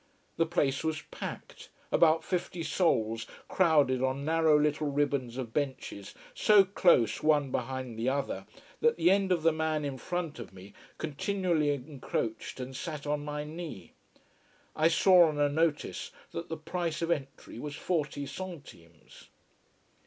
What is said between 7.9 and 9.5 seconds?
the other that the end of